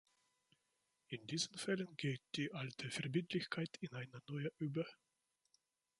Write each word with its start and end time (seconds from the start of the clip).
In 1.09 1.27
diesen 1.27 1.55
Fällen 1.59 1.95
geht 1.95 2.23
„die 2.33 2.51
alte 2.55 2.89
Verbindlichkeit 2.89 3.77
in 3.81 3.93
eine 3.93 4.19
neue 4.29 4.51
über“. 4.57 4.87